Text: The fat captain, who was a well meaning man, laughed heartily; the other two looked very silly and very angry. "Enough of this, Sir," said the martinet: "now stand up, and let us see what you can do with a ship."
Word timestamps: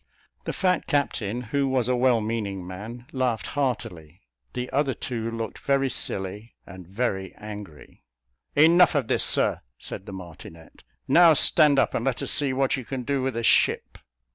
The 0.45 0.51
fat 0.53 0.87
captain, 0.87 1.41
who 1.53 1.67
was 1.67 1.87
a 1.87 1.95
well 1.95 2.21
meaning 2.21 2.65
man, 2.65 3.05
laughed 3.11 3.45
heartily; 3.53 4.21
the 4.53 4.67
other 4.71 4.95
two 4.95 5.29
looked 5.29 5.59
very 5.59 5.91
silly 5.91 6.55
and 6.65 6.87
very 6.87 7.35
angry. 7.35 8.01
"Enough 8.55 8.95
of 8.95 9.07
this, 9.07 9.23
Sir," 9.23 9.61
said 9.77 10.07
the 10.07 10.11
martinet: 10.11 10.81
"now 11.07 11.33
stand 11.33 11.77
up, 11.77 11.93
and 11.93 12.03
let 12.05 12.23
us 12.23 12.31
see 12.31 12.51
what 12.51 12.75
you 12.77 12.83
can 12.83 13.03
do 13.03 13.21
with 13.21 13.37
a 13.37 13.43
ship." 13.43 13.99